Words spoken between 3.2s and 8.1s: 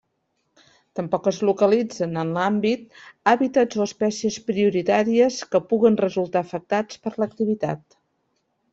hàbitats o espècies prioritàries que puguen resultar afectats per l'activitat.